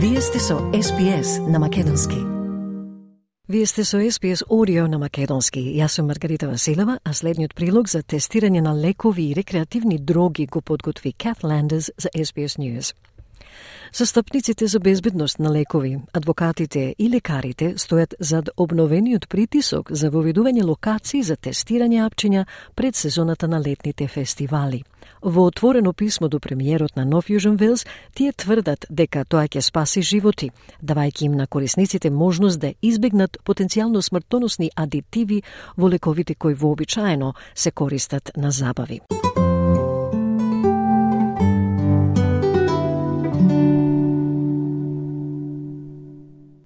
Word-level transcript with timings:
Вие 0.00 0.20
сте 0.20 0.38
со 0.38 0.54
SPS 0.54 1.50
на 1.50 1.58
Македонски. 1.58 2.16
Вие 3.48 3.66
сте 3.66 3.84
со 3.84 3.96
SPS 3.96 4.46
Audio 4.46 4.86
на 4.86 4.98
Македонски. 4.98 5.58
Јас 5.58 5.88
сум 5.88 6.06
Маргарита 6.06 6.46
Василева, 6.48 7.00
а 7.04 7.12
следниот 7.12 7.54
прилог 7.54 7.88
за 7.88 8.02
тестирање 8.02 8.60
на 8.60 8.76
лекови 8.78 9.30
и 9.30 9.34
рекреативни 9.34 9.98
дроги 9.98 10.46
го 10.46 10.60
подготви 10.60 11.12
Кат 11.12 11.42
Ландерс 11.44 11.90
за 11.98 12.08
SPS 12.14 12.58
News. 12.58 12.94
Застапниците 13.92 14.66
за 14.66 14.80
безбедност 14.80 15.38
на 15.38 15.50
лекови, 15.50 15.98
адвокатите 16.12 16.94
и 16.98 17.10
лекарите 17.10 17.74
стојат 17.74 18.14
зад 18.20 18.50
обновениот 18.56 19.28
притисок 19.28 19.90
за 19.92 20.10
воведување 20.10 20.62
локации 20.64 21.22
за 21.22 21.36
тестирање 21.36 22.06
апчиња 22.06 22.46
пред 22.74 22.94
сезоната 22.94 23.48
на 23.48 23.58
летните 23.60 24.08
фестивали. 24.08 24.84
Во 25.22 25.46
отворено 25.46 25.92
писмо 25.92 26.28
до 26.28 26.40
премиерот 26.40 26.96
на 26.96 27.04
Нов 27.04 27.30
Южен 27.30 27.56
Велс, 27.56 27.86
тие 28.14 28.32
тврдат 28.32 28.86
дека 28.90 29.24
тоа 29.24 29.48
ќе 29.48 29.60
спаси 29.60 30.02
животи, 30.02 30.50
давајќи 30.82 31.22
им 31.26 31.32
на 31.32 31.46
корисниците 31.46 32.10
можност 32.10 32.60
да 32.60 32.72
избегнат 32.82 33.38
потенцијално 33.44 34.02
смртоносни 34.02 34.70
адитиви 34.76 35.42
во 35.76 35.88
лековите 35.88 36.34
кои 36.34 36.54
вообичаено 36.54 37.34
се 37.54 37.70
користат 37.70 38.30
на 38.36 38.50
забави. 38.50 39.00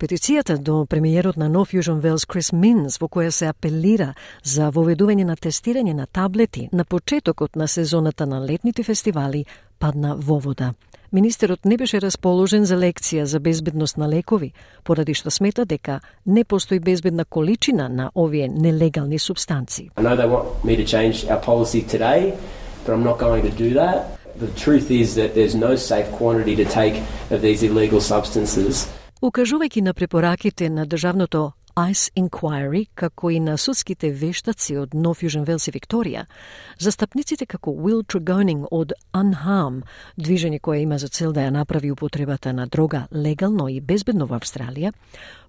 Петицијата 0.02 0.56
до 0.59 0.84
премиерот 0.84 1.37
на 1.37 1.48
Нов 1.48 1.74
Южен 1.74 2.01
Велс 2.01 2.24
Крис 2.27 2.52
Минс 2.52 2.97
во 2.98 3.06
која 3.06 3.30
се 3.30 3.47
апелира 3.47 4.15
за 4.43 4.73
воведување 4.74 5.23
на 5.23 5.37
тестирање 5.38 5.93
на 5.95 6.06
таблети 6.06 6.69
на 6.73 6.84
почетокот 6.84 7.55
на 7.55 7.69
сезоната 7.69 8.27
на 8.27 8.41
летните 8.43 8.83
фестивали 8.83 9.45
падна 9.79 10.16
во 10.16 10.41
вода. 10.41 10.74
Министерот 11.12 11.65
не 11.65 11.77
беше 11.77 12.01
расположен 12.01 12.65
за 12.65 12.77
лекција 12.77 13.23
за 13.23 13.38
безбедност 13.40 13.96
на 13.96 14.09
лекови, 14.09 14.52
поради 14.82 15.15
што 15.15 15.30
смета 15.30 15.65
дека 15.65 16.01
не 16.27 16.45
постои 16.45 16.80
безбедна 16.80 17.24
количина 17.24 17.88
на 17.88 18.10
овие 18.15 18.49
нелегални 18.49 19.18
субстанции. 19.18 19.90
But 22.84 22.95
I'm 22.95 23.05
not 23.05 23.18
going 23.18 23.43
to 23.43 23.51
do 23.51 23.74
that. 23.74 24.18
The 24.40 24.51
truth 24.65 24.90
is 24.90 25.15
that 25.15 25.37
there's 25.37 25.55
no 25.55 25.77
safe 25.77 26.10
quantity 26.10 26.57
to 26.57 26.65
take 26.65 26.96
of 27.30 27.40
these 27.43 27.62
illegal 27.62 28.01
substances. 28.01 28.88
Укажувајќи 29.23 29.84
на 29.87 29.92
препораките 29.95 30.66
на 30.68 30.82
Државното 30.82 31.52
Ice 31.76 32.10
Inquiry, 32.18 32.88
како 32.95 33.30
и 33.30 33.37
на 33.40 33.52
судските 33.56 34.09
вештаци 34.10 34.74
од 34.76 34.96
Нов 34.98 35.23
Јужен 35.23 35.45
Велс 35.46 35.68
и 35.70 35.73
Викторија, 35.76 36.24
застапниците 36.82 37.46
како 37.46 37.70
Will 37.70 38.02
Tregoning 38.02 38.65
од 38.70 38.96
Unharm, 39.15 39.84
движење 40.18 40.59
кое 40.59 40.80
има 40.82 40.98
за 40.98 41.06
цел 41.06 41.30
да 41.30 41.46
ја 41.46 41.54
направи 41.54 41.93
употребата 41.95 42.52
на 42.52 42.66
дрога 42.66 43.04
легално 43.15 43.68
и 43.68 43.78
безбедно 43.80 44.26
во 44.26 44.40
Австралија, 44.43 44.90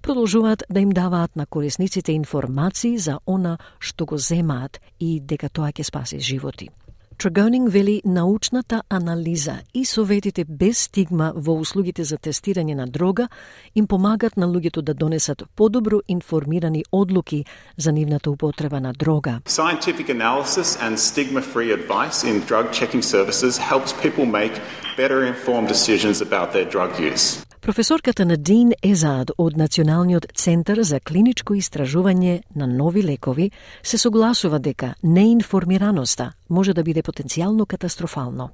продолжуваат 0.05 0.69
да 0.69 0.79
им 0.79 0.93
даваат 0.93 1.35
на 1.35 1.47
корисниците 1.47 2.13
информации 2.13 2.97
за 2.97 3.17
она 3.25 3.57
што 3.79 4.05
го 4.05 4.21
земаат 4.21 4.77
и 4.99 5.19
дека 5.19 5.49
тоа 5.49 5.73
ќе 5.73 5.89
спаси 5.89 6.19
животи. 6.19 6.69
Трагонинг 7.17 7.69
вели 7.71 8.01
научната 8.05 8.83
анализа 8.89 9.53
и 9.73 9.85
советите 9.85 10.45
без 10.49 10.77
стигма 10.77 11.33
во 11.35 11.53
услугите 11.59 12.03
за 12.03 12.17
тестирање 12.17 12.75
на 12.75 12.87
дрога 12.87 13.27
им 13.75 13.87
помагат 13.87 14.37
на 14.37 14.47
луѓето 14.47 14.81
да 14.81 14.93
донесат 14.93 15.43
подобро 15.55 16.01
информирани 16.07 16.83
одлуки 16.91 17.45
за 17.77 17.91
нивната 17.91 18.31
употреба 18.31 18.79
на 18.79 18.93
дрога. 18.93 19.39
Scientific 19.45 20.09
analysis 20.09 20.77
and 20.81 20.97
stigma 20.97 21.41
free 21.41 21.71
advice 21.71 22.23
in 22.23 22.45
drug 22.47 22.71
checking 22.71 23.03
services 23.03 23.57
helps 23.57 23.93
people 24.01 24.25
make 24.25 24.53
better 24.97 25.25
informed 25.25 25.67
decisions 25.67 26.21
about 26.21 26.51
their 26.53 26.69
drug 26.69 26.91
use. 27.13 27.42
Професорката 27.63 28.25
Надин 28.25 28.73
Езад 28.83 29.29
од 29.37 29.55
Националниот 29.57 30.25
центар 30.35 30.81
за 30.83 30.97
клиничко 30.99 31.55
истражување 31.55 32.41
на 32.59 32.67
нови 32.67 33.03
лекови 33.03 33.45
се 33.83 33.97
согласува 33.97 34.59
дека 34.59 34.89
неинформираноста 35.03 36.33
може 36.49 36.73
да 36.73 36.83
биде 36.83 37.01
потенцијално 37.01 37.65
катастрофално. 37.65 38.49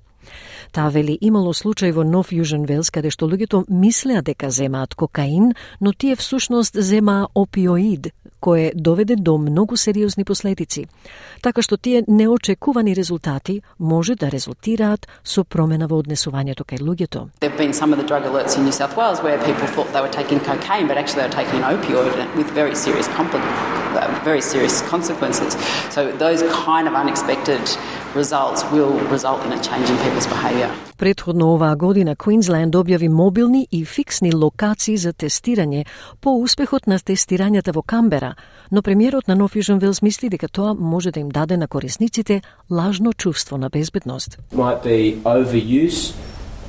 Таа 0.72 0.90
вели 0.90 1.18
имало 1.22 1.54
случај 1.54 1.92
во 1.92 2.04
Нов 2.04 2.32
Јужен 2.32 2.66
Велс 2.68 2.90
каде 2.92 3.10
што 3.10 3.28
луѓето 3.28 3.66
мислеа 3.70 4.22
дека 4.22 4.52
земаат 4.52 4.96
кокаин, 4.96 5.54
но 5.82 5.94
тие 5.94 6.16
всушност 6.16 6.76
земаа 6.76 7.28
опиоид, 7.34 8.14
кое 8.40 8.72
доведе 8.76 9.16
до 9.16 9.38
многу 9.38 9.78
сериозни 9.78 10.24
последици. 10.24 10.88
Така 11.42 11.62
што 11.62 11.78
тие 11.78 12.04
неочекувани 12.08 12.96
резултати 12.96 13.62
може 13.80 14.16
да 14.16 14.32
резултираат 14.32 15.08
со 15.24 15.44
промена 15.44 15.88
во 15.88 16.00
однесувањето 16.02 16.64
кај 16.64 16.80
луѓето. 16.82 17.28
There 17.42 17.56
been 17.58 17.74
some 17.74 17.94
of 17.94 18.00
the 18.00 18.08
drug 18.08 18.24
alerts 18.26 18.58
in 18.58 18.64
New 18.64 18.72
South 18.72 18.96
Wales 18.98 19.24
where 19.24 19.38
people 19.44 19.68
thought 19.76 19.92
they 19.94 20.02
were 20.02 20.16
taking 20.22 20.40
cocaine, 20.40 20.88
but 20.88 20.98
actually 20.98 21.22
they 21.22 21.30
were 21.30 21.40
taking 21.44 21.64
an 21.64 21.68
opioid 21.76 22.06
with 22.36 22.48
very 22.54 22.76
serious 22.76 23.08
uh, 23.08 23.79
very 24.24 24.42
serious 24.42 24.82
consequences. 24.94 25.52
So 25.96 26.12
those 26.26 26.42
kind 26.66 26.88
of 26.88 26.94
unexpected 26.94 27.62
results 28.16 28.64
will 28.72 28.94
result 29.16 29.40
in 29.46 29.52
a 29.54 29.62
change 29.62 29.90
in 29.90 29.98
people's 30.06 30.28
behaviour. 30.28 30.70
Предходно 30.98 31.54
оваа 31.54 31.76
година 31.76 32.16
Квинсленд 32.16 32.76
објави 32.76 33.08
мобилни 33.08 33.68
и 33.72 33.86
фиксни 33.86 34.34
локации 34.36 34.98
за 34.98 35.14
тестирање 35.14 35.86
по 36.22 36.36
успехот 36.42 36.88
на 36.88 37.00
тестирањата 37.00 37.72
во 37.72 37.82
Камбера, 37.82 38.36
но 38.72 38.82
премиерот 38.82 39.28
на 39.28 39.36
Нов 39.36 39.56
Южен 39.56 39.80
Велс 39.80 40.02
мисли 40.02 40.30
дека 40.30 40.48
тоа 40.48 40.74
може 40.74 41.12
да 41.12 41.20
им 41.20 41.30
даде 41.30 41.58
на 41.58 41.68
корисниците 41.68 42.42
лажно 42.72 43.14
чувство 43.14 43.58
на 43.58 43.70
безбедност. 43.70 44.38
Might 44.56 44.84
be 44.84 45.22
overuse 45.24 46.14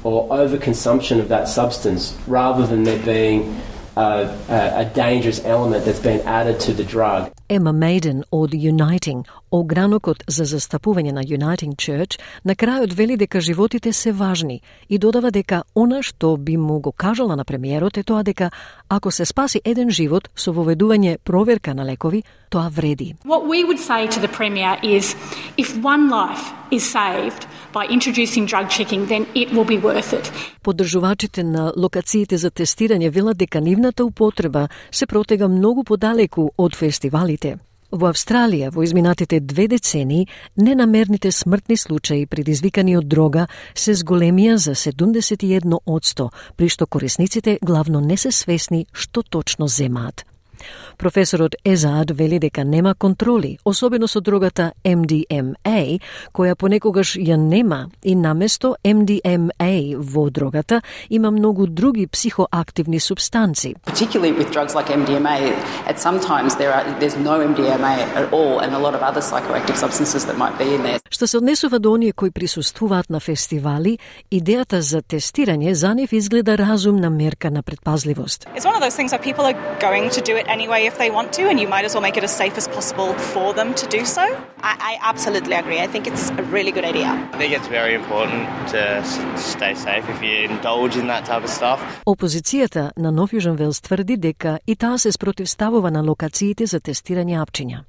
or 0.05 0.29
overconsumption 0.29 1.21
of 1.21 1.29
that 1.29 1.49
substance 1.49 2.15
rather 2.29 2.65
than 2.67 2.85
there 2.85 3.05
being 3.05 3.43
a, 4.00 4.91
dangerous 4.94 5.44
element 5.44 5.84
that's 5.84 5.99
been 5.99 6.21
added 6.27 6.61
to 6.61 6.72
the 6.72 6.84
drug. 6.84 7.33
Emma 7.49 7.72
Maiden 7.72 8.25
or 8.31 8.49
The 8.49 8.59
Uniting, 8.59 9.27
огранокот 9.50 10.25
за 10.27 10.44
застапување 10.44 11.12
на 11.12 11.22
Uniting 11.22 11.75
Church, 11.77 12.19
на 12.44 12.55
крајот 12.55 12.94
вели 12.94 13.16
дека 13.16 13.41
животите 13.41 13.93
се 13.93 14.12
важни 14.12 14.61
и 14.88 14.99
додава 14.99 15.31
дека 15.31 15.62
она 15.75 16.03
што 16.03 16.37
би 16.37 16.56
му 16.56 16.81
го 16.81 16.93
кажала 16.93 17.37
на 17.37 17.44
премиерот 17.44 17.97
е 17.97 18.03
тоа 18.03 18.22
дека 18.22 18.50
ако 18.89 19.10
се 19.10 19.25
спаси 19.25 19.60
еден 19.65 19.91
живот 19.91 20.28
со 20.37 20.53
воведување 20.53 21.19
проверка 21.19 21.75
на 21.75 21.84
лекови, 21.84 22.22
тоа 22.50 22.69
вреди. 22.69 23.15
What 23.25 23.47
we 23.47 23.65
would 23.65 23.78
say 23.78 24.09
to 24.09 24.21
the 24.21 24.28
premier 24.28 24.78
is 24.83 25.16
if 25.56 25.77
one 25.83 26.10
life 26.10 26.44
is 26.71 26.83
saved 26.83 27.47
by 27.72 27.87
introducing 27.97 28.47
drug 28.47 28.69
checking, 28.69 29.06
then 29.06 29.27
it 29.34 29.49
will 29.53 29.66
be 29.66 29.81
worth 29.83 30.12
it. 30.12 30.33
Поддржувачите 30.62 31.43
на 31.43 31.72
локациите 31.77 32.37
за 32.37 32.50
тестирање 32.50 33.10
велат 33.10 33.37
дека 33.37 33.60
нивната 33.60 34.05
употреба 34.05 34.69
се 34.91 35.06
протега 35.06 35.49
многу 35.49 35.84
подалеку 35.84 36.50
од 36.59 36.77
фестивалите. 36.77 37.59
Во 37.91 38.06
Австралија 38.12 38.69
во 38.71 38.84
изминатите 38.87 39.41
две 39.43 39.67
децени 39.67 40.28
ненамерните 40.56 41.33
смртни 41.34 41.77
случаи 41.77 42.27
предизвикани 42.27 42.95
од 42.97 43.09
дрога 43.11 43.49
се 43.75 43.97
зголемија 43.99 44.55
за 44.62 44.77
71 44.78 45.81
одсто, 45.87 46.31
при 46.56 46.69
што 46.71 46.87
корисниците 46.87 47.59
главно 47.62 48.01
не 48.01 48.17
се 48.17 48.31
свесни 48.31 48.87
што 48.93 49.23
точно 49.23 49.67
земаат. 49.67 50.30
Професорот 51.00 51.55
Езад 51.65 52.11
вели 52.11 52.38
дека 52.38 52.65
нема 52.65 52.94
контроли, 52.94 53.59
особено 53.65 54.09
со 54.09 54.21
дрогата 54.21 54.72
MDMA, 54.84 56.00
која 56.37 56.55
понекогаш 56.55 57.15
ја 57.16 57.38
нема 57.41 57.88
и 58.05 58.12
наместо 58.15 58.75
MDMA 58.84 59.97
во 59.97 60.28
дрогата 60.31 60.83
има 61.09 61.31
многу 61.31 61.66
други 61.66 62.06
психоактивни 62.06 63.00
субстанци. 63.00 63.75
Particularly 63.87 64.33
with 64.37 64.53
drugs 64.53 64.75
like 64.75 64.93
MDMA, 64.93 65.56
at 65.89 65.97
sometimes 65.97 66.56
there 66.60 66.72
are 66.77 66.84
there's 67.00 67.16
no 67.16 67.41
MDMA 67.41 67.97
at 68.21 68.28
all 68.33 68.60
and 68.60 68.75
a 68.75 68.78
lot 68.78 68.94
of 68.94 69.00
other 69.00 69.22
psychoactive 69.22 69.77
substances 69.77 70.27
that 70.27 70.37
might 70.37 70.59
be 70.59 70.69
in 70.77 70.83
there. 70.83 71.00
Што 71.10 71.27
се 71.27 71.37
однесува 71.37 71.78
до 71.78 71.93
оние 71.93 72.12
кои 72.12 72.31
присуствуваат 72.31 73.10
на 73.10 73.21
фестивали, 73.21 73.98
идејата 74.33 74.78
за 74.80 75.03
тестирање 75.03 75.72
за 75.72 75.95
нив 75.95 76.13
изгледа 76.13 76.59
разумна 76.59 77.10
мерка 77.10 77.51
на 77.51 77.63
предпазливост. 77.63 78.47
It's 78.57 78.69
one 78.69 78.77
of 78.77 78.83
those 78.84 78.97
things 78.97 79.10
that 79.10 79.22
people 79.22 79.45
are 79.48 79.57
going 79.80 80.10
to 80.10 80.21
do 80.21 80.36
it 80.36 80.47
anyway 80.47 80.90
if 80.90 80.97
they 80.97 81.09
want 81.09 81.34
to, 81.34 81.50
and 81.50 81.59
you 81.59 81.67
might 81.67 81.85
as 81.85 81.94
well 81.94 82.02
make 82.02 82.17
it 82.17 82.23
as 82.23 82.35
safe 82.35 82.58
as 82.58 82.67
possible 82.67 83.14
for 83.14 83.53
them 83.53 83.73
to 83.76 83.88
do 83.88 84.06
so. 84.06 84.22
I, 84.62 84.73
I 84.79 84.97
absolutely 85.02 85.53
agree. 85.53 85.79
I 85.79 85.88
think 85.88 86.08
it's 86.08 86.29
a 86.32 86.44
really 86.44 86.72
good 86.72 86.85
idea. 86.85 87.08
I 87.34 87.38
think 87.38 87.53
it's 87.53 87.67
very 87.67 87.94
important 87.94 88.47
to 88.70 89.03
stay 89.38 89.76
safe 89.76 90.09
if 90.09 90.22
you 90.22 90.35
indulge 90.50 90.96
in 90.97 91.08
that 91.08 91.26
type 91.26 91.44
of 91.44 91.50
stuff. 91.50 91.79
Опозицијата 92.06 92.91
на 92.97 93.12
Нов 93.12 93.32
Јужен 93.32 93.56
Велс 93.56 93.82
тврди 93.82 94.17
дека 94.17 94.59
и 94.67 94.76
таа 94.76 94.97
се 94.97 95.12
спротивставува 95.12 95.91
на 95.91 96.02
локациите 96.02 96.66
за 96.66 96.79
тестирање 96.79 97.38
апчиња. 97.40 97.84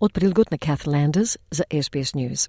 Од 0.00 0.12
прилгот 0.12 0.50
на 0.50 0.58
Kath 0.58 0.86
Landers 0.86 1.36
за 1.50 1.64
SBS 1.72 2.14
News. 2.14 2.48